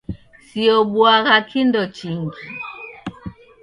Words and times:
Siobuagha 0.45 1.35
kindo 1.49 1.81
chingi. 1.95 2.43